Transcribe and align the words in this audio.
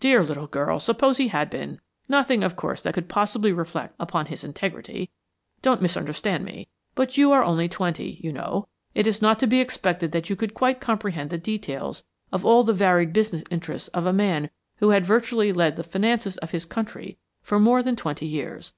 "Dear 0.00 0.22
little 0.22 0.46
girl, 0.46 0.78
suppose 0.78 1.16
he 1.16 1.28
had 1.28 1.48
been? 1.48 1.80
Nothing, 2.10 2.44
of 2.44 2.56
course, 2.56 2.82
that 2.82 2.92
could 2.92 3.08
possibly 3.08 3.52
reflect 3.52 3.94
upon 3.98 4.26
his 4.26 4.44
integrity, 4.44 5.08
don't 5.62 5.80
misunderstand 5.80 6.44
me 6.44 6.68
but 6.94 7.16
you 7.16 7.32
are 7.32 7.42
only 7.42 7.66
twenty, 7.66 8.20
you 8.22 8.34
know. 8.34 8.68
It 8.94 9.06
is 9.06 9.22
not 9.22 9.38
to 9.38 9.46
be 9.46 9.62
expected 9.62 10.12
that 10.12 10.28
you 10.28 10.36
could 10.36 10.52
quite 10.52 10.78
comprehend 10.78 11.30
the 11.30 11.38
details 11.38 12.04
of 12.30 12.44
all 12.44 12.64
the 12.64 12.74
varied 12.74 13.14
business 13.14 13.44
interests 13.50 13.88
of 13.94 14.04
a 14.04 14.12
man 14.12 14.50
who 14.80 14.90
had 14.90 15.06
virtually 15.06 15.54
led 15.54 15.76
the 15.76 15.82
finances 15.84 16.36
of 16.36 16.50
his 16.50 16.66
country 16.66 17.16
for 17.40 17.58
more 17.58 17.82
than 17.82 17.96
twenty 17.96 18.26
years. 18.26 18.74